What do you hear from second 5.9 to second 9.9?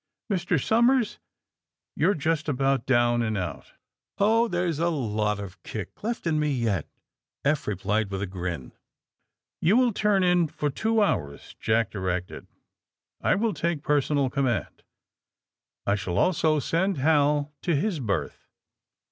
left in me yet," Eph replied, with a grin. "You